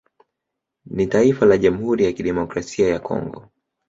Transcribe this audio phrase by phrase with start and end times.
[0.85, 3.49] Ni taifa la Jamhuri ya Kidemokrasia ya Congo